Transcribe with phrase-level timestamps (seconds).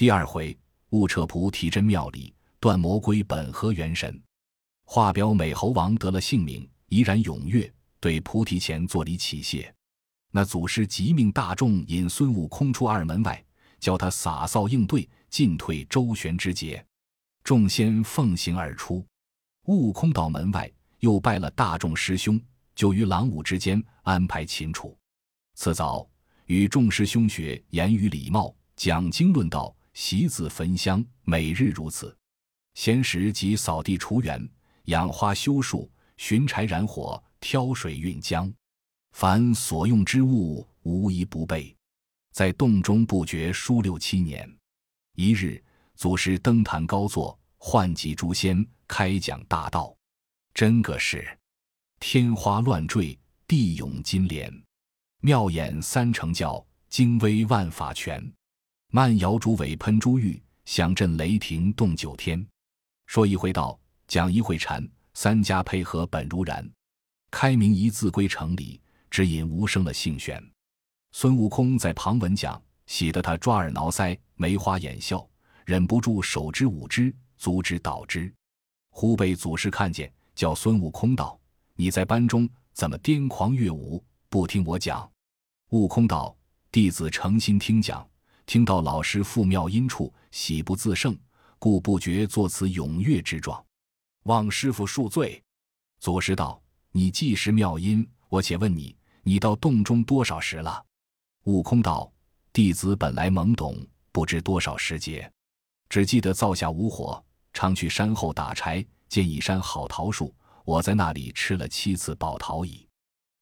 [0.00, 0.58] 第二回，
[0.92, 4.18] 悟彻菩提真妙理，断魔归本和元神。
[4.86, 9.70] 画表美猴王得了性命，怡然踊跃，对菩提前作礼起谢。
[10.30, 13.44] 那祖师即命大众引孙悟空出二门外，
[13.78, 16.82] 教他洒扫应对，进退周旋之节。
[17.44, 19.04] 众仙奉行而出。
[19.66, 22.40] 悟空到门外，又拜了大众师兄，
[22.74, 24.96] 就于郎午之间安排秦楚。
[25.56, 26.08] 次早，
[26.46, 32.16] 与众师兄学言语礼貌，讲经论道，席子焚香，每日如此。
[32.72, 34.48] 闲时即扫地除园。
[34.86, 38.50] 养花修树，寻柴燃火，挑水运浆，
[39.12, 41.76] 凡所用之物，无一不备。
[42.32, 44.50] 在洞中不绝书六七年。
[45.16, 45.62] 一日，
[45.96, 49.94] 祖师登坛高坐，唤集诸仙，开讲大道。
[50.54, 51.28] 真个是
[51.98, 54.50] 天花乱坠，地涌金莲，
[55.20, 58.32] 妙演三成教，精微万法全。
[58.92, 62.44] 慢摇竹尾喷珠玉，响震雷霆动九天。
[63.06, 63.78] 说一回道。
[64.08, 64.84] 讲一会禅，
[65.14, 66.68] 三家配合本如然，
[67.30, 70.44] 开明一字归城里，只引无声的性玄。
[71.12, 75.24] 孙悟空在旁闻讲，喜得他抓耳挠腮，眉花眼笑，
[75.64, 78.34] 忍不住手之舞之，足之蹈之。
[78.88, 81.38] 忽被祖师看见，叫孙悟空道
[81.76, 85.08] ：“你在班中怎么癫狂乐舞，不听我讲？”
[85.70, 86.36] 悟空道
[86.72, 88.04] ：“弟子诚心听讲，
[88.50, 91.16] 听到老师复妙音处，喜不自胜，
[91.60, 93.64] 故不觉作此踊跃之状。”
[94.26, 95.40] 望师傅恕罪。
[96.00, 100.84] 祖师道：“你既识妙音，我且问你，你到洞中多少时了？”
[101.46, 102.12] 悟空道
[102.52, 105.30] ：“弟子本来懵懂，不知多少时节，
[105.88, 110.34] 只记得灶下无火，常去山后打柴，见一山好桃树，
[110.64, 112.84] 我在那里吃了七次宝桃矣。”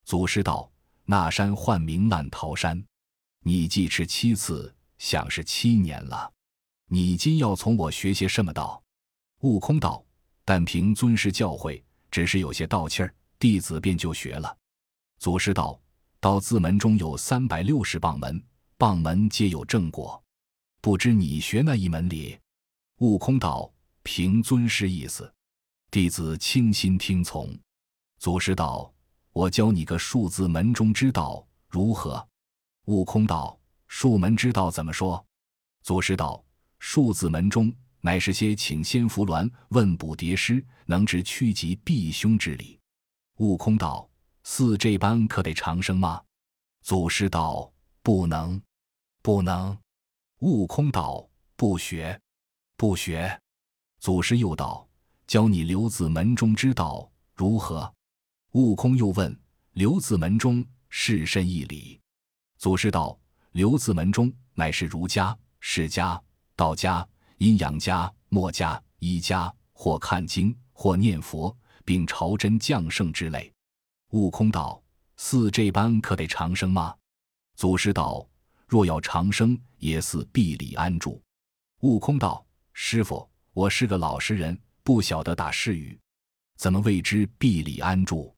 [0.05, 0.71] 祖师道
[1.03, 2.85] ：“那山唤名烂桃山，
[3.41, 6.31] 你既吃七次，想是七年了。
[6.85, 8.79] 你今要从我学些什么道？”
[9.41, 10.05] 悟空道。
[10.45, 14.57] 但凭尊师教诲，只是有些道气儿，弟子便就学了。
[15.19, 15.79] 祖师道
[16.19, 18.43] ：“道字门中有三百六十棒门，
[18.75, 20.19] 棒门皆有正果，
[20.81, 22.35] 不知你学那一门里？”
[22.97, 23.71] 悟空道
[24.01, 25.31] ：“凭尊师意思，
[25.91, 27.55] 弟子倾心听从。”
[28.17, 28.91] 祖师道
[29.33, 32.27] ：“我教你个数字门中之道，如何？”
[32.85, 33.55] 悟空道
[33.89, 35.23] ：“数门之道怎么说？”
[35.83, 36.41] 祖师道
[36.79, 37.69] ：“数字门中。”
[38.01, 42.79] 乃是些请仙扶鸾、问卜叠诗，能治趋吉避凶之理。
[43.39, 44.09] 悟空道
[44.43, 46.23] ：“似这般可得长生吗？”
[46.81, 47.69] 祖师道
[48.01, 48.61] ：“不能，
[49.21, 49.77] 不能。”
[50.39, 51.27] 悟空道
[51.57, 52.17] ：“不学，
[52.77, 53.37] 不学。”
[53.99, 54.87] 祖师又道
[55.27, 57.93] ：“教你留字门中之道如何？”
[58.55, 59.37] 悟空又问
[59.75, 61.99] ：“留字门中是甚义理？”
[62.57, 63.18] 祖师道
[63.51, 66.21] ：“留字门中乃是儒家、释家、
[66.55, 67.07] 道家。”
[67.39, 73.49] 阴阳家、墨家、医家，或看经，或念佛，并朝真降圣之类。
[74.09, 74.83] 悟空道
[75.15, 76.93] ：“似这般可得长生吗？”
[77.55, 78.27] 祖师道
[78.67, 81.23] ：“若要长生，也似壁里安住。”
[81.79, 85.97] 悟空道：“师傅，我是个老实人，不晓得打誓语，
[86.57, 88.35] 怎么谓之壁里安住？”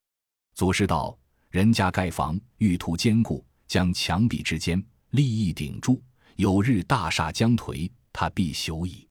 [0.54, 1.18] 祖师道
[1.50, 4.80] ：“人家盖房，欲图坚固，将墙壁之间
[5.12, 6.02] 利益顶住，
[6.36, 9.08] 有日大厦将颓。”他必朽矣。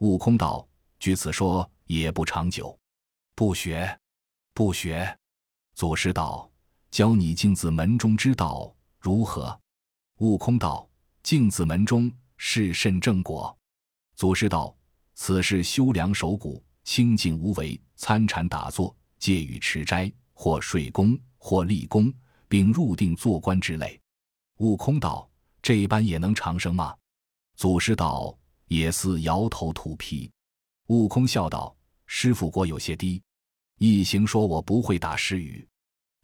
[0.00, 0.68] 悟空道
[1.00, 2.78] ：“据此说，也不长久。
[3.34, 3.98] 不学，
[4.52, 5.18] 不学。”
[5.74, 6.50] 祖师道
[6.90, 9.58] ：“教你镜子门中之道如何？”
[10.20, 10.86] 悟空道
[11.24, 13.56] ：“镜子门中是甚正果？”
[14.14, 14.76] 祖师道
[15.16, 22.12] ：“此是修良守古，清净无为，参禅打坐，戒语持斋，或睡功，或立功，
[22.46, 23.98] 并入定做官之类。”
[24.58, 25.28] 悟空道
[25.64, 26.94] ：“这一般也能长生吗？”
[27.56, 28.36] 祖师道
[28.68, 30.30] ：“也似摇头吐皮。”
[30.88, 33.22] 悟空笑道：“师傅果有些低。
[33.78, 35.66] 一行说我不会打诗语，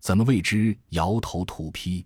[0.00, 2.04] 怎么谓之摇头吐皮？”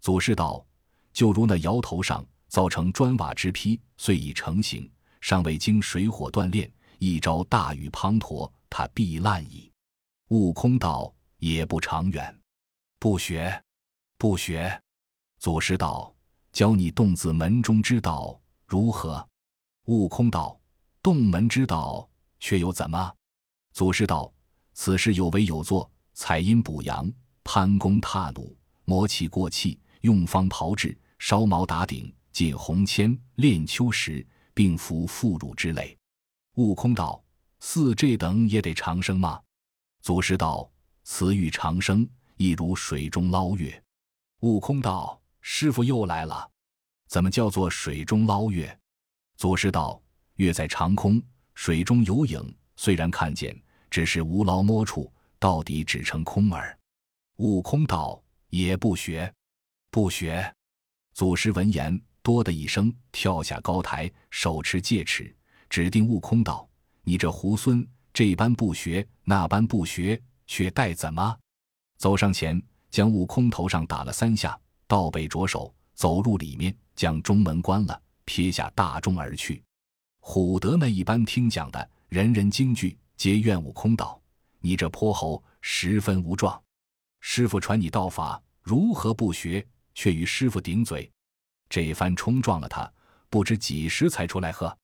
[0.00, 0.64] 祖师道
[1.12, 4.88] ：“就如那摇头上造成砖瓦之坯，虽已成型，
[5.20, 9.72] 尚未经水火锻炼，一朝大雨滂沱，它必烂矣。”
[10.30, 12.40] 悟空道：“也不长远，
[13.00, 13.60] 不学，
[14.16, 14.80] 不学。”
[15.40, 16.14] 祖师道
[16.58, 19.24] ：“教你洞子门中之道。”如何？
[19.84, 20.58] 悟空道
[21.00, 22.10] ：“洞门之道，
[22.40, 23.14] 却又怎么？”
[23.72, 24.32] 祖师道
[24.74, 27.08] ：“此事有为有作，采阴补阳，
[27.44, 28.52] 攀弓踏弩，
[28.84, 35.96] 磨气过气，用方炮制，烧毛打顶，进红铅，炼秋石，并服妇乳之类。”
[36.58, 37.22] 悟空道
[37.60, 39.40] ：“似这等也得长生吗？”
[40.02, 40.68] 祖师道
[41.06, 42.04] ：“此欲长生，
[42.36, 43.80] 亦如水中捞月。”
[44.42, 46.50] 悟空道：“师傅又来了。”
[47.08, 48.78] 怎么叫做水中捞月？
[49.36, 50.00] 祖师道
[50.36, 51.22] ：“月在长空，
[51.54, 53.58] 水中有影，虽然看见，
[53.90, 56.78] 只是无劳摸处，到底只成空耳。”
[57.36, 59.32] 悟空道：“也不学，
[59.90, 60.54] 不学。”
[61.14, 65.34] 祖师闻言，哆的一声，跳下高台，手持戒尺，
[65.70, 66.68] 指定悟空道
[67.02, 71.38] ：“你这猢狲，这般不学，那般不学，却待怎么？”
[71.96, 79.62] 走上前，将悟空头上打了三下，倒背着手走入里面，将中门关了，撇下大钟而去。
[80.20, 84.20] 唬得那一般听讲的人人惊惧，皆怨悟空道
[84.60, 86.60] ：“你这泼猴，十分无状。”
[87.20, 89.64] 师傅传你道法，如何不学？
[89.94, 91.10] 却与师傅顶嘴，
[91.68, 92.88] 这番冲撞了他，
[93.28, 94.76] 不知几时才出来喝。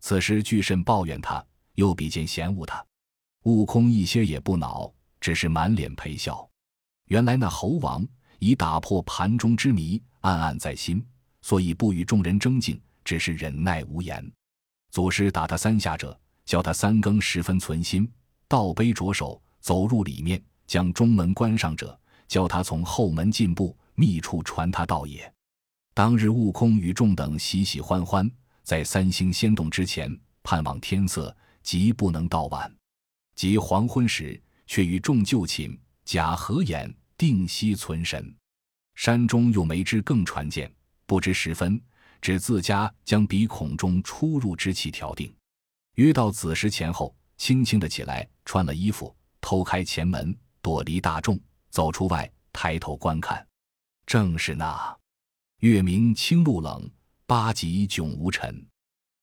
[0.00, 2.84] 此时巨甚抱怨他，又比见嫌恶他。
[3.42, 4.90] 悟空一些也不恼，
[5.20, 6.48] 只是满脸陪笑。
[7.08, 8.02] 原来那猴王
[8.44, 11.02] 以打破盘中之谜，暗暗在心，
[11.40, 14.22] 所以不与众人争竞，只是忍耐无言。
[14.90, 16.14] 祖师打他三下者，
[16.44, 18.06] 教他三更十分存心，
[18.46, 20.42] 倒杯着手走入里面。
[20.66, 21.98] 将中门关上者，
[22.28, 25.32] 教他从后门进步，密处传他道也。
[25.94, 28.30] 当日悟空与众等喜喜欢欢，
[28.62, 32.70] 在三星仙洞之前，盼望天色即不能到晚。
[33.36, 38.36] 及黄昏时，却与众就寝，假合眼，定息存神。
[38.96, 40.70] 山中又没知更传见，
[41.06, 41.80] 不知时分，
[42.20, 45.34] 只自家将鼻孔中出入之气调定。
[45.94, 50.36] 约到子时前后，轻轻的起来，穿了衣服，偷开前门。
[50.60, 51.40] 躲离大众，
[51.70, 53.46] 走出外，抬头观看，
[54.04, 54.94] 正是那
[55.60, 56.86] 月明清露冷，
[57.24, 58.66] 八极迥无尘。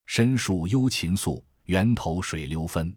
[0.08, 2.92] 深树幽禽宿，源头水流分。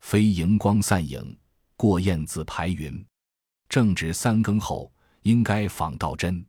[0.00, 1.38] 飞萤光散影，
[1.76, 3.06] 过雁自排云。
[3.72, 4.92] 正值三更后，
[5.22, 6.44] 应该访道真。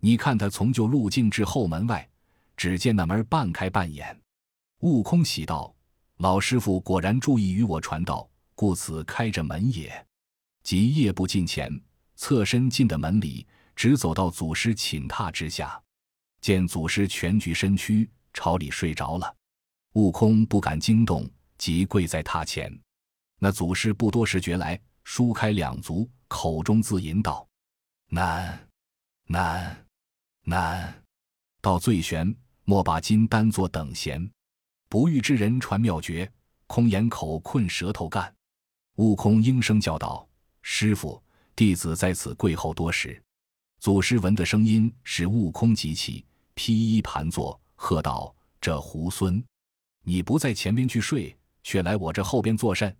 [0.00, 2.08] 你看他从旧路径至后门外，
[2.56, 4.18] 只见那门半开半掩。
[4.80, 5.76] 悟空喜道
[6.16, 9.92] ：“老师傅果然注意与我传道，故此开着门也。”
[10.64, 11.70] 即夜步进前，
[12.16, 13.46] 侧身进的门里，
[13.76, 15.78] 直走到祖师寝榻之下，
[16.40, 19.36] 见祖师蜷曲身躯，朝里睡着了。
[19.96, 22.74] 悟空不敢惊动，即跪在榻前。
[23.38, 27.46] 那祖师不多时觉来，舒开两足，口中自吟道
[28.10, 28.68] ：“难，
[29.28, 29.86] 难，
[30.42, 31.02] 难！
[31.60, 32.34] 到最玄，
[32.64, 34.28] 莫把金丹作等闲。
[34.88, 36.28] 不遇之人传妙诀，
[36.66, 38.34] 空言口困舌头干。”
[38.98, 40.28] 悟空应声叫道。
[40.60, 41.22] 师傅，
[41.54, 43.22] 弟子在此跪候多时。
[43.78, 49.40] 祖师闻的声音，使悟空急起，披衣盘坐，喝道：“这猢狲，
[50.02, 52.94] 你不在前边去睡，却来我这后边作甚？”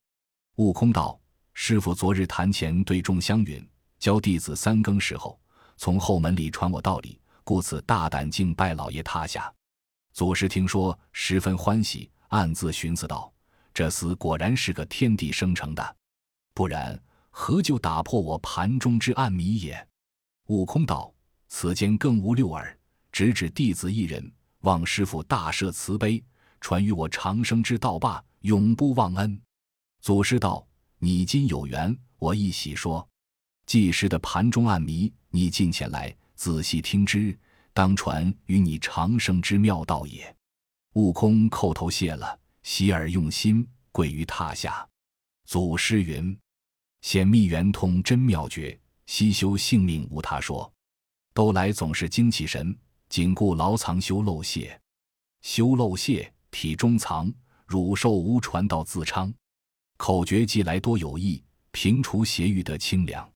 [0.56, 1.20] 悟空道
[1.55, 3.67] ：“师傅昨日坛前对众相允，
[3.99, 5.41] 教弟子三更时候
[5.77, 9.51] 从后门里传我道理，故此大胆敬拜老爷榻下。”
[10.12, 13.33] 祖师听说，十分欢喜，暗自寻思道
[13.73, 15.97] ：“这厮果然是个天地生成的，
[16.53, 17.01] 不然。”
[17.37, 19.89] 何就打破我盘中之暗谜也？
[20.47, 21.12] 悟空道
[21.51, 22.79] ：“此间更无六耳，
[23.11, 24.33] 只指弟子一人。
[24.61, 26.23] 望师傅大赦慈悲，
[26.61, 29.37] 传与我长生之道罢，永不忘恩。”
[30.01, 30.65] 祖师道
[31.05, 33.06] ：“你今有缘，我一喜说。
[33.67, 37.39] 既时的盘中暗谜，你近前来仔细听之，
[37.75, 40.35] 当传与你长生之妙道也。”
[40.97, 44.89] 悟空叩头谢了，洗耳用心，跪于榻下。
[45.44, 46.34] 祖师云。
[47.03, 50.73] 显密圆通真妙诀，悉修性命无他说。
[51.34, 52.75] 都来总是精气神，
[53.11, 54.81] 紧固牢藏修漏泄。
[55.43, 57.31] 修漏泄，体中藏，
[57.67, 59.31] 汝寿无传道自昌。
[59.96, 63.31] 口诀既来多有益，平除邪欲得清凉。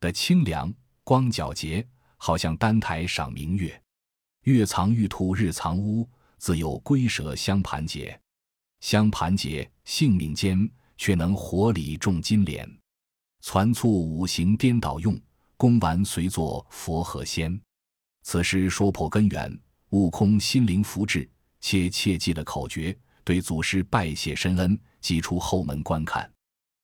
[0.00, 0.72] 的清凉
[1.04, 3.80] 光皎洁，好像丹台赏明月。
[4.44, 8.18] 月藏玉兔，日藏乌，自有龟蛇相盘结。
[8.80, 12.66] 相盘结，性命坚，却能活里种金莲。
[13.42, 15.20] 攒促五行颠倒用，
[15.58, 17.60] 功完随作佛和仙。
[18.22, 21.28] 此诗说破根源，悟空心灵福至，
[21.60, 26.30] 且切记了口诀，对祖师拜谢深恩，即出后门观看。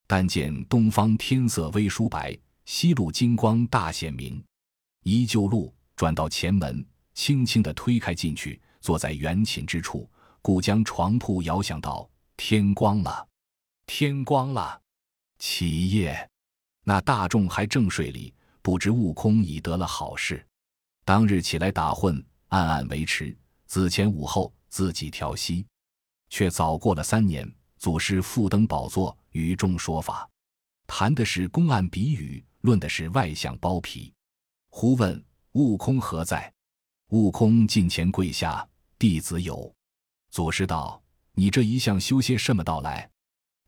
[0.06, 4.42] 但见东方天色微疏白，西路金光大显明。
[5.02, 10.08] 依旧路转到前门，轻轻地推开进去，坐在圆寝之处，
[10.42, 13.26] 故将床铺摇响道：“天光了，
[13.86, 14.80] 天光了，
[15.38, 16.28] 起夜。”
[16.84, 18.32] 那大众还正睡里，
[18.62, 20.46] 不知悟空已得了好事。
[21.04, 25.66] 当日起来打混，暗暗维持，子前午后自己调息。
[26.28, 30.28] 却早过了三年，祖师复登宝座，与众说法，
[30.86, 34.12] 谈的是公案比语，论的是外相包皮。
[34.70, 36.52] 忽问悟空何在？
[37.10, 38.66] 悟空近前跪下，
[38.98, 39.72] 弟子有。
[40.30, 41.00] 祖师道
[41.34, 43.08] ：“你这一向修些什么道来？”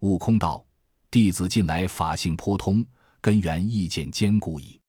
[0.00, 0.66] 悟空道
[1.10, 2.84] ：“弟子近来法性颇通，
[3.20, 4.80] 根源意见坚固矣。”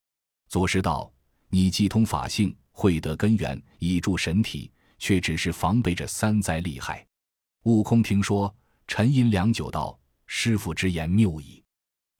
[0.49, 1.11] 祖师道
[1.49, 7.05] ：“你既通法性，会得根源，以助神体，却只是防备着三灾厉害。”
[7.63, 8.53] 悟空听说，
[8.89, 11.63] 沉吟良久，道：“师傅之言谬矣。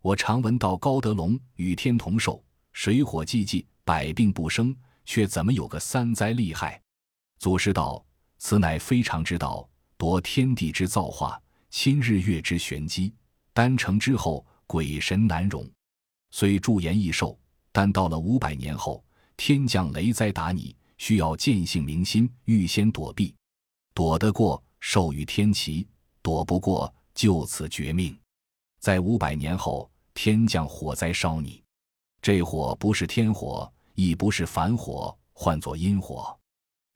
[0.03, 4.73] 我常闻道高德龙与天同寿，水火既济，百病不生，
[5.03, 6.79] 却怎么有个三灾厉害？”
[7.39, 8.05] 祖师道。
[8.38, 13.11] 此乃非常之道，夺天地之造化，亲日月之玄机。
[13.51, 15.67] 丹成之后，鬼神难容。
[16.29, 17.38] 虽驻颜益寿，
[17.71, 19.03] 但到了五百年后，
[19.35, 23.33] 天降雷灾打你，需要见性明心，预先躲避。
[23.95, 25.85] 躲得过，寿与天齐；
[26.21, 28.17] 躲不过，就此绝命。
[28.79, 31.63] 在五百年后，天降火灾烧你，
[32.21, 36.38] 这火不是天火，亦不是凡火，唤作阴火。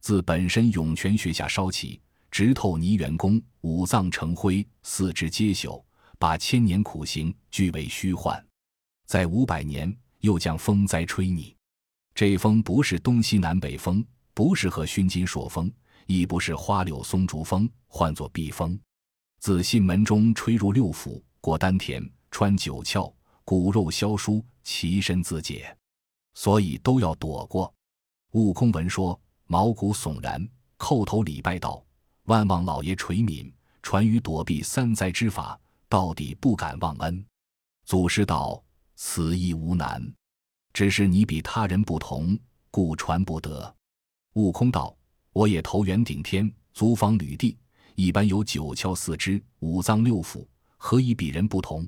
[0.01, 5.81] 自本身涌泉穴下烧起，直透泥元宫，五脏成灰，四肢皆朽，
[6.17, 8.45] 把千年苦行俱为虚幻。
[9.05, 11.55] 在五百年，又将风灾吹你。
[12.15, 15.71] 这风不是东西南北风，不是和熏金朔风，
[16.05, 18.79] 亦不是花柳松竹风，唤作避风。
[19.43, 25.77] 自信门中吹入六腑，过丹田，穿九窍，骨肉消疏，其身自解。
[26.33, 27.73] 所以都要躲过。
[28.31, 29.19] 悟空闻说。
[29.47, 30.47] 毛骨悚然，
[30.77, 31.85] 叩头礼拜道
[32.23, 35.59] ：“万望老爷垂悯，传于躲避三灾之法，
[35.89, 37.25] 到底不敢忘恩。”
[37.83, 38.63] 祖师道
[38.95, 40.01] ：“此亦无难，
[40.71, 42.39] 只是你比他人不同，
[42.71, 43.75] 故传不得。”
[44.35, 44.95] 悟空道
[45.33, 47.57] ：“我也头元顶天，足方履地，
[47.95, 50.45] 一般有九窍四肢，五脏六腑，
[50.77, 51.87] 何以比人不同？”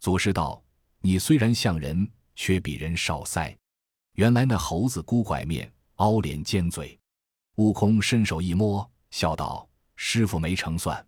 [0.00, 0.62] 祖师道
[1.00, 3.56] ：“你虽然像人，却比人少腮。
[4.14, 6.98] 原来那猴子孤拐面。”凹脸尖嘴，
[7.54, 11.06] 悟空伸手一摸，笑道：“师傅没成算，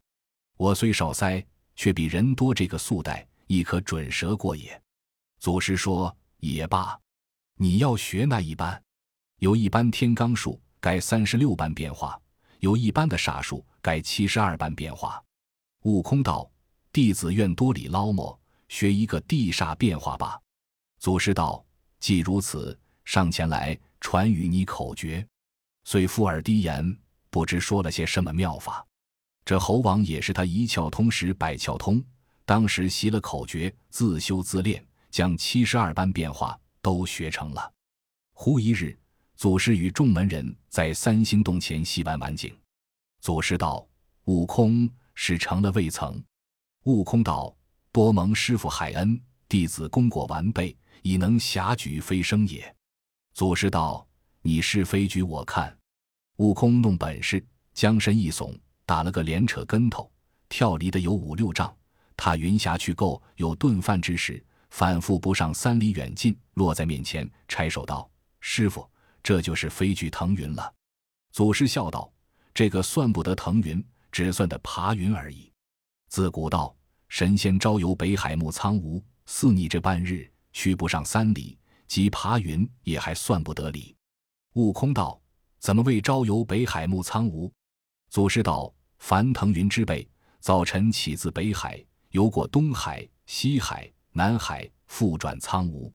[0.57, 4.81] 我虽少腮，却比人多这个素带，亦可准蛇过也。”
[5.41, 6.97] 祖师说：“也罢，
[7.57, 8.81] 你要学那一般，
[9.41, 12.17] 有一般天罡术，该三十六般变化；
[12.61, 15.23] 有一般的煞术，改七十二般变化。”
[15.85, 16.51] 悟空道
[16.93, 20.41] ：“弟子愿多礼捞摸，学一个地煞变化吧。”
[20.99, 21.65] 祖师道
[22.01, 25.27] ：“既如此，上前来。”传与你口诀，
[25.83, 26.97] 遂附耳低言，
[27.31, 28.87] 不知说了些什么妙法。
[29.45, 32.05] 这猴王也是他一窍通时百窍通，
[32.45, 37.73] 当时习了口诀，自修自练，将七十二般变化都学成了。
[38.33, 38.97] 忽一日，
[39.37, 42.57] 祖师与众门人在三星洞前戏玩晚景。
[43.21, 43.87] 祖师道
[44.25, 46.23] ：“悟空是成了未曾？”
[46.85, 47.55] 悟空道
[47.93, 52.75] ：“多蒙师傅海恩，弟子功果完备，已能侠举飞升也。”
[53.35, 54.09] 祖师道
[54.41, 55.77] ：“你是非举我看。”
[56.39, 60.11] 悟空弄本事，将身一耸，打了个连扯跟头，
[60.49, 61.75] 跳离的有五六丈。
[62.17, 68.89] 踏云霞去够有顿饭之时，反复不上三里远近，落在面前，拆手道：“师傅，
[69.27, 70.73] 这就是飞举腾云了。”
[71.35, 72.09] 祖师笑道
[72.55, 75.53] ：“这个算不得腾云，只算得爬云而已。
[76.09, 76.73] 自古道
[77.09, 83.97] 神仙朝游北海木苍梧，似你这半日去不上三里。”即爬云也还算不得理。
[84.55, 85.21] 悟空道
[85.61, 87.53] ：“怎么为朝游北海木苍梧？”
[88.11, 90.09] 祖师道：“凡腾云之辈，
[90.41, 95.93] 早晨起自北海，游过东海、西海、南海，复转苍梧。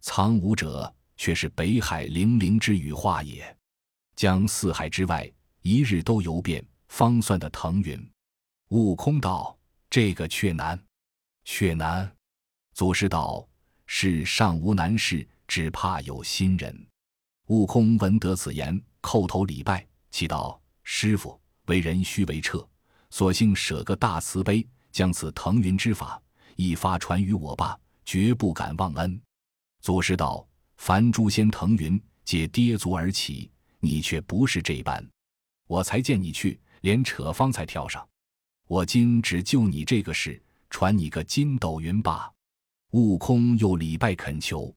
[0.00, 3.54] 苍梧者，却是北海灵灵之羽化也。
[4.16, 8.10] 将四海之外，一日都游遍，方算得腾云。”
[8.68, 9.54] 悟空道
[9.90, 10.82] ：“这个却难，
[11.44, 12.10] 却难。”
[12.72, 13.46] 祖师道。
[13.90, 16.86] 世上无难事，只怕有心人。
[17.46, 22.68] 悟空闻得此言，叩头礼拜，祈道：“师傅为人须为彻，
[23.08, 26.20] 索性舍个大慈悲，将此腾云之法
[26.56, 29.18] 一发传于我罢，绝不敢忘恩。”
[29.80, 30.46] 祖师道
[30.78, 35.06] ：“凡诸仙腾云，皆跌足而起，你却不是这般。
[35.66, 38.08] 我才见你去，连扯方才跳上。
[38.66, 42.32] 我今只救你这个事，传你个筋斗云罢。”
[42.92, 44.74] 悟空又礼拜恳求，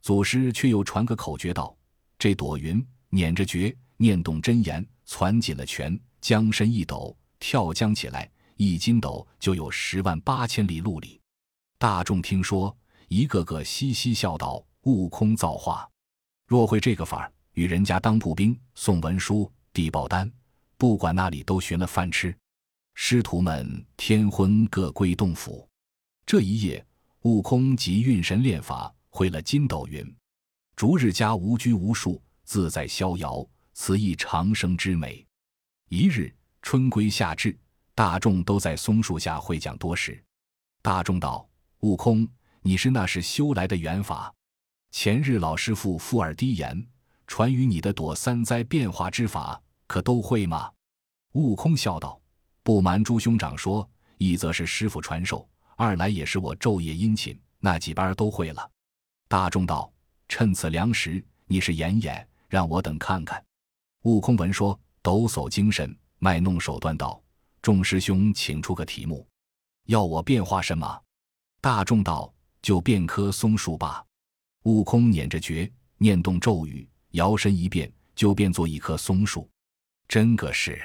[0.00, 1.76] 祖师却又传个口诀道
[2.18, 11.20] ：“这朵云捻着诀，念动真言，攒紧了拳，将身一抖，跳将起来，一筋斗就有十万八千里路里。”
[11.78, 12.76] 大众听说，
[13.08, 15.88] 一个个嘻嘻笑道：“悟空造化！
[16.46, 20.30] 若会这个法儿，与人家当步兵，送文书，递报单，
[20.76, 22.36] 不管那里都寻了饭吃。”
[22.94, 25.68] 师徒们天昏各归洞府。
[26.26, 26.84] 这一夜。
[27.22, 30.16] 悟空即运神练法，会了筋斗云，
[30.76, 33.44] 逐日家无拘无束，自在逍遥，
[33.74, 35.26] 此亦长生之美。
[35.88, 36.32] 一日，
[36.62, 37.58] 春归夏至，
[37.92, 40.24] 大众都在松树下会讲多时。
[40.80, 41.46] 大众道
[41.82, 42.26] ：“悟空，
[42.62, 44.32] 你是那是修来的缘法。
[44.90, 46.86] 前日老师傅附耳低言，
[47.26, 50.70] 传于你的躲三灾变化之法，可都会吗？”
[51.34, 52.20] 悟空笑道
[52.64, 58.70] ：“不瞒诸兄长说，一则是师傅传授，二来也是我昼夜殷勤，那几般都会了。”
[59.28, 59.92] 大众道
[60.26, 63.44] ：“趁此良时，你是演演，让我等看看。”
[64.04, 67.22] 悟空闻说，抖擞精神，卖弄手段道
[67.60, 69.26] ：“众师兄，请出个题目，
[69.84, 71.00] 要我变化什么？”
[71.60, 74.02] 大众道：“就变棵松树吧。”
[74.68, 79.48] 悟空捻着诀，念动咒语，摇身一变，就变作一棵松树。
[80.06, 80.78] 真个是。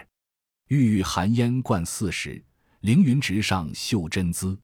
[0.69, 2.41] 郁郁寒烟贯四时，
[2.79, 4.57] 凌云直上秀真姿。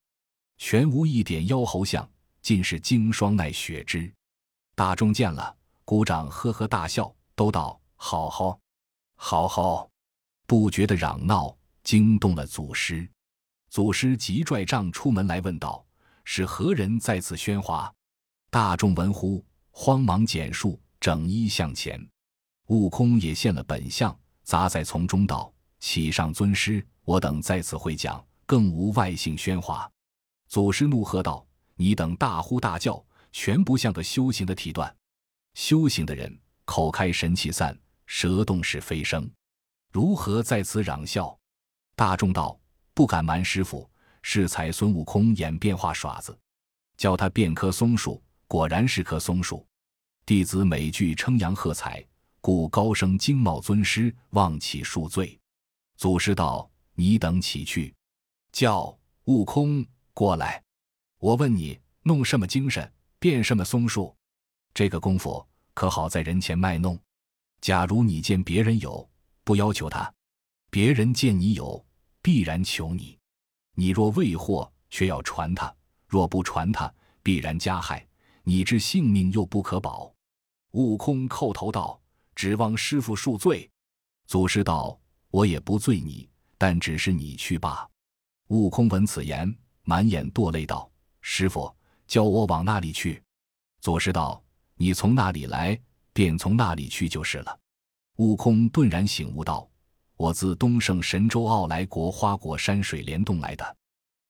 [0.57, 2.09] 全无一点妖猴相，
[2.41, 4.09] 尽是经霜耐雪枝。
[4.73, 8.57] 大众见了，鼓掌呵呵大笑，都道：“好好，
[9.15, 9.89] 好好！”
[10.47, 13.05] 不觉的嚷闹，惊动了祖师。
[13.69, 15.85] 祖师急拽杖出门来问道
[16.23, 17.93] ：“是何人在此喧哗？”
[18.51, 22.03] 大众闻呼，慌忙减数，整衣向前。
[22.69, 25.53] 悟空也现了本相，杂在丛中道。
[25.79, 29.89] 启上尊师，我等在此会讲，更无外姓喧哗。
[30.47, 31.45] 祖师怒喝道
[31.77, 33.01] ：“你等大呼大叫，
[33.31, 34.93] 全不像个修行的体段。
[35.53, 37.77] 修行的人，口开神气散，
[38.07, 39.29] 舌动是飞声，
[39.91, 41.37] 如何在此嚷笑？”
[41.95, 42.59] 大众道
[42.95, 43.87] ：“不敢瞒师傅，
[44.23, 46.35] 是才孙悟空演变化耍子，
[46.97, 49.63] 教他变棵松树，果然是棵松树。
[50.25, 52.03] 弟子每句称扬喝彩，
[52.41, 55.39] 故高声惊冒尊师，望起恕罪。”
[55.97, 57.93] 祖师道：“你等起去，
[58.51, 60.63] 叫悟空过来。
[61.19, 64.15] 我问你，弄什么精神，变什么松树？
[64.73, 66.99] 这个功夫可好在人前卖弄。
[67.61, 69.07] 假如你见别人有，
[69.43, 70.11] 不要求他；
[70.71, 71.85] 别人见你有，
[72.23, 73.15] 必然求你。
[73.75, 75.71] 你若未获，却要传他；
[76.07, 78.08] 若不传他，必然加害。
[78.49, 80.11] 你之性命又不可保。”
[80.73, 82.01] 悟空叩头道
[82.33, 83.69] ：“指望师傅恕罪。”
[84.25, 84.99] 祖师道。
[85.31, 87.87] 我也不罪你，但只是你去罢。
[88.47, 90.89] 悟空闻此言，满眼堕泪道
[91.21, 91.71] ：“师傅，
[92.07, 93.21] 教我往那里去？”
[93.79, 95.79] 祖师道：“你从那里来，
[96.13, 97.59] 便从那里去就是了。”
[98.17, 99.69] 悟空顿然醒悟道
[100.17, 103.77] ：“我自东胜神州傲来国花果山水帘洞来的。”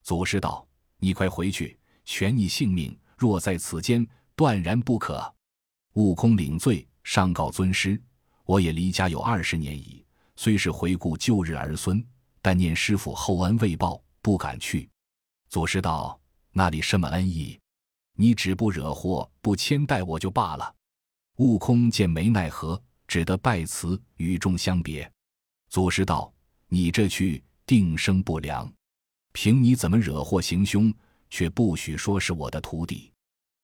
[0.03, 0.67] 祖师道
[0.99, 5.35] ：“你快回去，全你性命，若在此间，断然不可。”
[5.93, 8.01] 悟空领罪，上告尊师
[8.45, 10.05] ：“我也离家有二十年矣。”
[10.37, 12.01] 虽是回顾旧日儿孙，
[12.41, 14.89] 但念师傅厚恩未报，不敢去。
[15.49, 16.17] 祖师道
[16.53, 17.59] ：“那里什么恩义？
[18.15, 20.73] 你只不惹祸，不牵带我就罢了。”
[21.39, 25.11] 悟空见没奈何，只得拜辞，与众相别。
[25.69, 26.31] 祖师道
[26.69, 28.71] ：“你这去定生不良，
[29.33, 30.93] 凭你怎么惹祸行凶，
[31.29, 33.08] 却不许说是我的徒弟。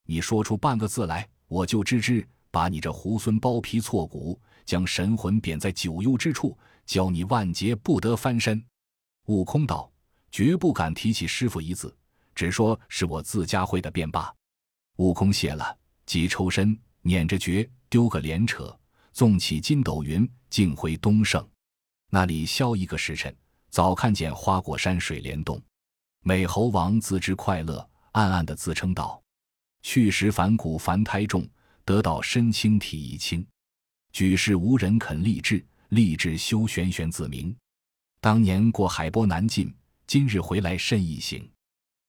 [0.06, 8.66] 你说出半个字来，我就知之。”把你这猢狲剥皮挫骨，将神魂贬在九幽之处，教你万劫不得翻身。
[9.26, 9.92] 悟空道
[10.32, 11.94] ：“绝不敢提起师傅一字，
[12.34, 14.34] 只说是我自家会的便罢。”
[14.96, 18.74] 悟空谢了，即抽身，捻着诀，丢个连扯，
[19.12, 21.46] 纵起筋斗云，径回东胜。
[22.10, 23.36] 那里消一个时辰，
[23.70, 25.62] 早看见花果山水帘洞。
[26.22, 29.22] 美猴王自知快乐，暗暗的自称道
[29.88, 31.48] ：“去时凡骨凡胎重。”
[31.86, 33.46] 得道身轻体亦轻，
[34.12, 37.56] 举世无人肯立志，立志修玄玄自明。
[38.20, 39.72] 当年过海波难尽，
[40.08, 41.48] 今日回来甚易行。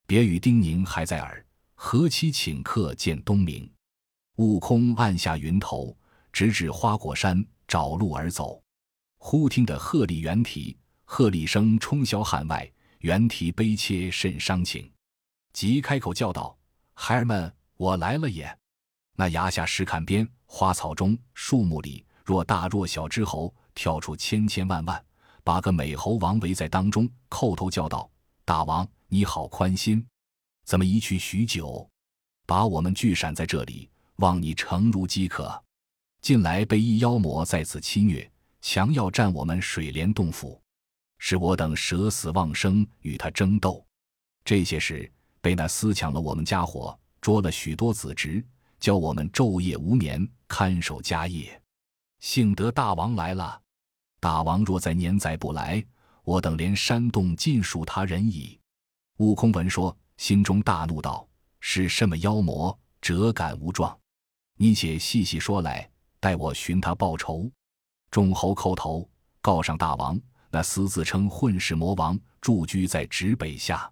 [0.06, 3.70] 别语叮咛还在耳，何期请客见东明？
[4.36, 5.94] 悟空按下云头，
[6.32, 8.58] 直指花果山找路而走。
[9.18, 14.90] 忽听得鹤唳猿啼，鹤唳声冲霄汉外，猿啼悲切甚伤情。
[15.52, 16.56] 即开口叫道
[16.96, 18.58] ：“孩儿们，我来了也！”
[19.18, 25.02] 那崖下石坎边，花草中，树木里，若大若小之猴跳出千千万万，
[25.42, 28.10] 把个美猴王围在当中，叩头叫道
[28.44, 30.06] ：“大王，你好宽心，
[30.64, 31.88] 怎么一去许久，
[32.44, 35.62] 把我们聚闪在这里，望你诚如饥渴。
[36.20, 40.60] 近来被一妖魔在此欺虐，强要占我们水帘洞府，
[41.18, 43.86] 使我等舍死忘生与他争斗。
[44.44, 45.10] 这些事
[45.40, 48.40] 被那厮抢了我们家伙，捉了许多子侄。”
[48.78, 51.60] 教我们昼夜无眠看守家业，
[52.20, 53.60] 幸得大王来了。
[54.20, 55.84] 大王若在年载不来，
[56.22, 58.60] 我等连山洞尽属他人矣。
[59.16, 61.26] 悟空闻说，心中大怒，道
[61.58, 63.98] ：“是什么妖魔，辄敢无状？
[64.58, 67.50] 你且细细说来，待我寻他报仇。”
[68.12, 69.08] 众猴叩头
[69.40, 70.20] 告上大王
[70.52, 73.90] ：“那私自称混世魔王，驻居在直北下。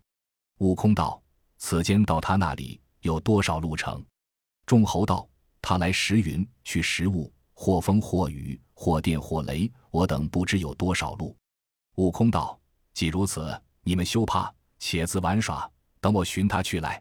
[0.58, 1.20] 悟空道
[1.56, 4.04] ：“此间到他那里有多少路程？”
[4.66, 5.28] 众猴道
[5.62, 11.36] ：“他来时云，去时雾，或风或雨，或电或雷，我等不知有多少路。”
[11.96, 12.58] 悟空道
[12.94, 17.00] ：“既如此，你们休怕，且自玩耍，等我寻他去来。”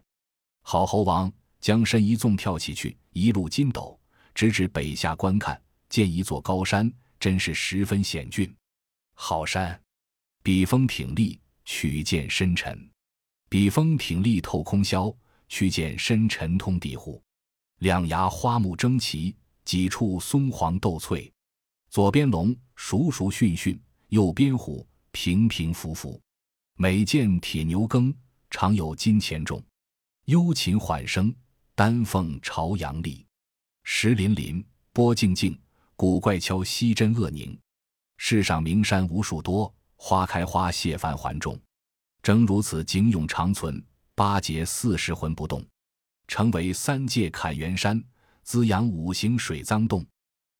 [0.62, 3.98] 好猴王将身一纵，跳起去，一路筋斗，
[4.34, 8.54] 直至北下观看，见一座高山，真是十分险峻。
[9.14, 9.80] 好山，
[10.42, 12.76] 笔锋挺立，曲剑深沉；
[13.48, 15.14] 笔锋挺立，透空霄，
[15.48, 17.22] 曲见深沉通地户。
[17.80, 21.30] 两崖花木争奇，几处松黄斗翠。
[21.90, 26.20] 左边龙熟熟训训，右边虎平平伏伏。
[26.76, 28.12] 每见铁牛耕，
[28.50, 29.62] 常有金钱种。
[30.24, 31.34] 幽禽缓声，
[31.74, 33.24] 丹凤朝阳立。
[33.82, 35.56] 石林林，波静静，
[35.94, 37.56] 古怪敲西真恶宁。
[38.16, 41.60] 世上名山无数多，花开花谢繁环众。
[42.22, 45.64] 正如此景永长存，八节四十魂不动，
[46.28, 48.02] 成为三界砍元山，
[48.42, 50.06] 滋养五行水脏洞。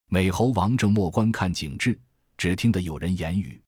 [0.09, 1.99] 美猴王正莫观看景致，
[2.37, 3.62] 只听得有人言语，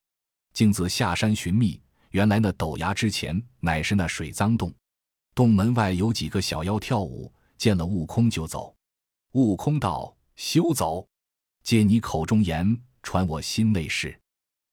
[0.52, 1.80] 径自下山寻觅。
[2.10, 4.74] 原来那陡崖之前，乃是那水脏洞，
[5.34, 8.74] 洞门外有几个小妖跳舞，见了悟空就走。
[9.32, 11.06] 悟空道：“休走！
[11.62, 14.18] 借你口中言。”传我心内事，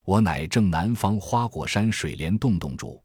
[0.05, 3.02] 我乃正南方花果山水帘洞洞主。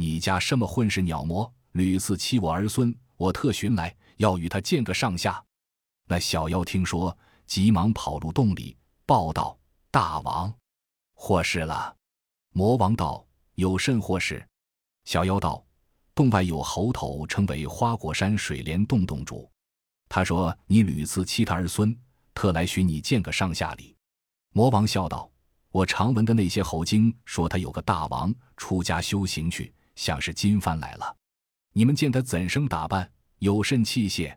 [0.00, 5.44] 你家什么混世鸟魔，屡次欺我儿孙，我特寻来，要与他见个上下。
[6.06, 9.58] 那小妖听说，急忙跑入洞里，报道
[9.90, 10.54] ：“大王，
[11.14, 11.96] 祸事了。”
[12.54, 13.26] 魔王道
[13.58, 14.46] ：“有甚祸事？”
[15.04, 15.66] 小妖道
[16.14, 19.50] ：“洞外有猴头，称为花果山水帘洞洞主。
[20.08, 21.92] 他说你屡次欺他儿孙，
[22.34, 23.96] 特来寻你见个上下礼。”
[24.54, 25.28] 魔王笑道
[25.72, 31.16] ：“我常闻的那些猴精说，他有个大王出家修行去，像是金幡来了。
[31.72, 33.10] 你们见他怎生打扮？
[33.40, 34.32] 有甚器械？”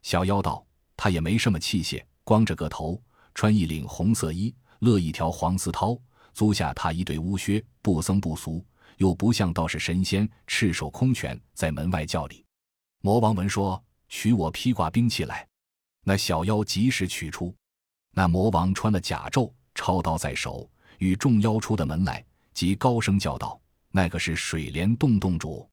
[0.00, 3.00] 小妖道：“他也没什么器械，光着个头，
[3.34, 6.00] 穿一领红色衣，勒一条黄丝绦，
[6.32, 8.64] 足下踏一对乌靴，不僧不俗，
[8.96, 12.42] 又不像道士神仙，赤手空拳在门外叫礼。”
[13.04, 15.46] 魔王闻说，取我披挂兵器来。
[16.02, 17.54] 那小妖及时取出。
[18.12, 23.60] 那魔王穿了甲胄，抄刀在手，与众妖出的门来，即高声叫道
[23.96, 25.70] ：“那个是水帘洞洞主。”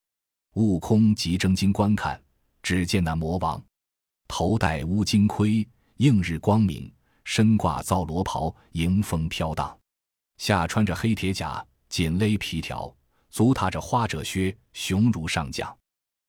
[0.53, 2.21] 悟空急睁睛观看，
[2.61, 3.63] 只见那魔王
[4.27, 9.75] 头戴乌金盔，映日光明，身挂皂罗袍，迎风飘荡，
[10.37, 12.93] 下穿着黑铁甲，紧勒皮条，
[13.31, 15.75] 足踏着花褶靴，雄如上将，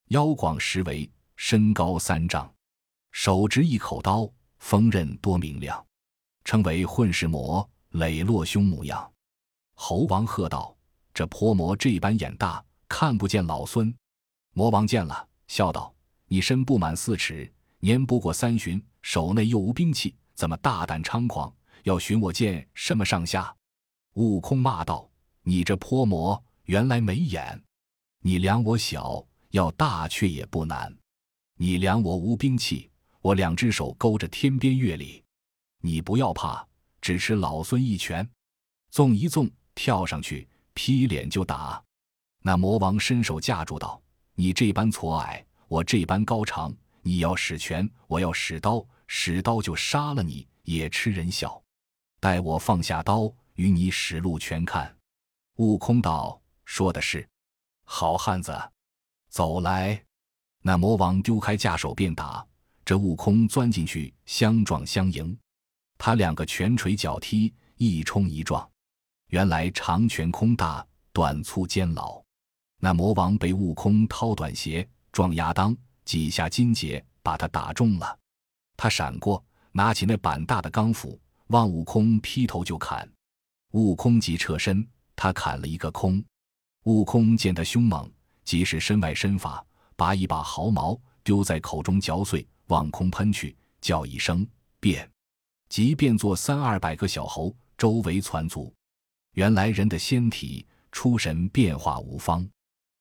[0.08, 2.50] 腰广十围，身高三丈，
[3.10, 5.84] 手执一口刀，锋刃多明亮。
[6.44, 9.12] 称为混世魔，磊落凶模样。
[9.74, 10.76] 猴王喝道
[11.14, 13.94] ：“这泼魔这般眼大，看不见老孙。”
[14.54, 15.94] 魔王见了，笑道
[16.28, 23.54] ：“你身不满四尺，年不过三旬，手内又无兵器，怎么大胆猖狂，要寻我见什么上下？”
[24.14, 25.10] 悟空骂道
[25.42, 27.62] ：“你这泼魔，原来没眼！
[28.20, 30.92] 你量我小，要大却也不难；
[31.56, 35.24] 你量我无兵器，我两只手勾着天边月里。”
[35.84, 36.64] 你不要怕，
[37.00, 38.28] 只吃老孙一拳，
[38.90, 41.82] 纵一纵，跳上去劈脸就打。
[42.40, 44.00] 那魔王伸手架住道
[44.34, 51.62] ：“你这般矬矮，我这般高长，你要使拳，我要使刀，使刀就杀了你，也吃人笑。
[52.20, 54.94] 待我放下刀，与你使路拳看。”
[55.58, 57.28] 悟空道：“说的是，
[57.84, 58.56] 好汉子，
[59.28, 60.02] 走来。”
[60.64, 62.46] 那魔王丢开架手便打，
[62.84, 65.36] 这悟空钻进去，相撞相迎。
[65.98, 68.68] 他两个拳锤脚踢，一冲一撞，
[69.32, 72.22] 原来长拳空大，短粗尖老。
[72.78, 78.18] 那魔王被悟空掏短鞋撞牙当，几下金节把他打中了。
[78.76, 79.42] 他闪过，
[79.72, 83.10] 拿起那板大的钢斧，望悟空劈头就砍。
[83.70, 86.22] 悟空急撤身，他砍了一个空。
[86.84, 88.12] 悟空见他凶猛，
[88.44, 89.64] 即使身外身法，
[89.96, 94.46] 拔一把毫毛丢在口中嚼碎，往空喷去，叫一声
[94.78, 95.10] 变。
[95.70, 98.70] 即变作三二百个小猴，周围攒足。
[99.32, 102.46] 原来人的仙体出神变化无方。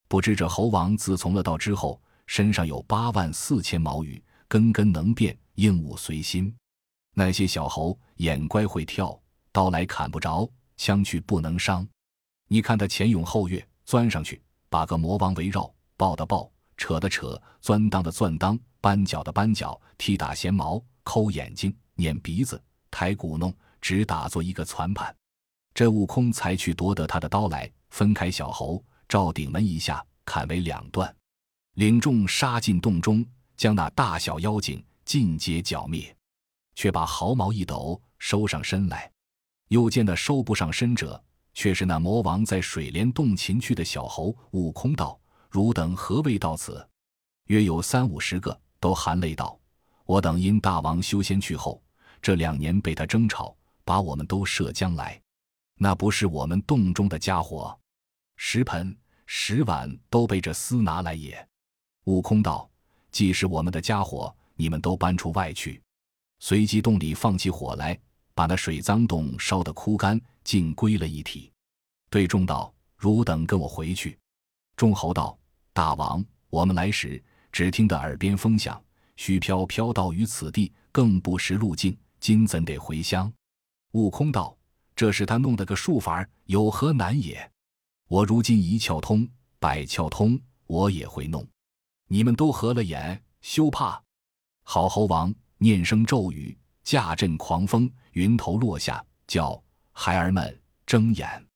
[0.08, 6.54] 不知这猴王自从了道之后，身上有八万四千毛羽，根根能变，应物随心。
[7.14, 9.20] 那些小猴眼乖会跳，
[9.52, 11.86] 刀来砍不着，枪去不能伤。
[12.48, 21.76] 你看他前勇后跃，钻上去把个魔王围绕，抱的抱，扯的扯，钻裆的钻裆，扳脚的扳脚，踢打闲毛，抠眼睛。
[21.96, 25.16] 捻鼻子，抬鼓弄，只打作一个攒盘。
[25.74, 31.14] 这悟空才去夺得他的刀来，分开小猴，照顶门一下，砍为两段，
[31.76, 36.16] 领众杀进洞中，将那大小妖精尽皆剿灭，
[36.76, 39.10] 却把毫毛一抖，收上身来。
[39.70, 41.22] 又见那收不上身者，
[41.54, 44.36] 却是那魔王在水帘洞擒去的小猴。
[44.52, 45.18] 悟空道
[45.50, 46.86] ：“汝等何为到此？”
[47.48, 49.58] 约有三五十个，都含泪道
[50.06, 51.82] ：“我等因大王修仙去后，
[52.22, 53.56] 这两年被他争吵，
[53.86, 55.22] 把我们都射将来。
[55.84, 57.76] 那不是我们洞中的家伙，
[58.36, 61.48] 石盆、石碗都被这厮拿来也。”
[62.06, 62.70] 悟空道
[63.10, 65.82] ：“既是我们的家伙，你们都搬出外去。”
[66.38, 68.00] 随即洞里放起火来。
[68.34, 71.52] 把那水脏洞烧得枯干，尽归了一体。
[72.10, 74.18] 对众道：“汝等跟我回去。”
[74.78, 75.38] 众猴道
[75.74, 78.82] ：“大王，我们来时只听得耳边风响，
[79.18, 83.32] 须飘飘到于此地，更不识路径，今怎得回乡？”
[83.92, 84.58] 悟空道
[85.02, 87.52] ：“这是他弄的个术法，有何难也？
[88.08, 91.44] 我如今一窍通，百窍通，我也会弄。
[92.06, 94.00] 你们都合了眼，休怕。”
[94.62, 96.56] 好猴王念声咒语。
[96.84, 99.60] 驾阵狂风，云头落下，叫
[99.92, 101.48] 孩儿们睁眼。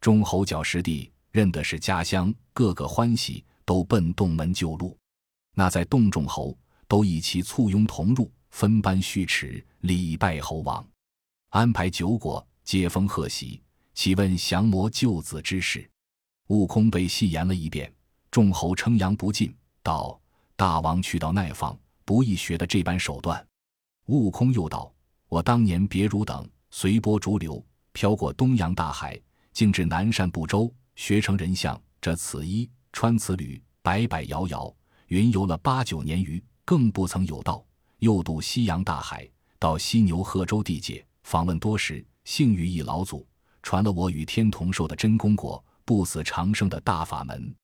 [0.00, 4.96] 众猴脚师弟，认得是家乡，个个欢喜，都奔洞门救路。
[5.52, 10.82] 那在洞中猴都一齐簇拥同入，分班虚持礼拜猴王，
[11.50, 13.62] 安排酒果，接风贺喜，
[13.94, 15.88] 启问降魔救子之事。
[16.48, 17.90] 悟空被戏言了一遍，
[18.28, 20.20] 众猴称扬不尽，道
[20.56, 23.46] ：“大王去到奈方，不易学的这般手段。”
[24.06, 24.92] 悟空又道
[25.30, 29.16] ：“我当年别汝等，随波逐流，飘过东洋大海，
[29.52, 34.74] 竟至南赡部洲，学成人相，这此衣，穿此履，摆摆摇摇，
[35.06, 37.64] 云游了八九年余，更不曾有道。
[38.00, 43.24] 又渡西洋大海，到犀牛贺州地界，访问多时，幸遇一老祖，
[43.62, 47.54] 传了我与天同寿的真功果，不死长生的大法门。”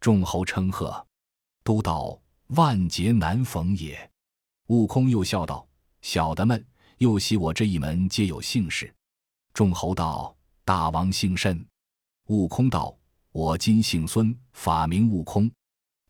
[0.00, 1.04] 众猴称贺，
[1.64, 4.10] 都道万劫难逢也。
[4.66, 5.66] 悟空又笑道。
[6.02, 6.62] 小的们
[6.98, 8.92] 又喜我这一门，皆有姓氏。
[9.54, 11.64] 众猴道：“大王姓甚？”
[12.28, 12.94] 悟空道
[13.32, 15.50] ：“我今姓孙，法名悟空。”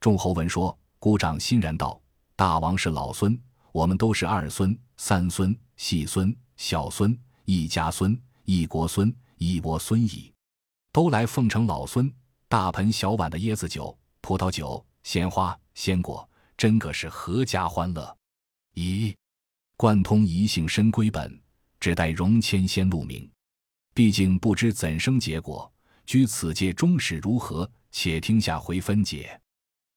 [0.00, 2.00] 众猴闻说，鼓掌欣然道
[2.34, 10.33] ：“大王是老孙，我们都是二孙、三孙、细孙、小孙，一家孙，一国孙，一窝孙矣。
[10.92, 12.12] 都来奉承老孙，
[12.48, 18.16] 大盆小碗的椰子酒、葡萄酒、鲜花、鲜果，真个是阖家欢乐。
[18.74, 19.14] 咦？”
[19.76, 21.42] 贯通一性深归本，
[21.81, 23.28] 只待荣迁先露明。
[23.94, 25.70] 毕竟不知怎生结果，
[26.07, 27.68] 居此界终始如何？
[27.90, 29.38] 且听下回分解。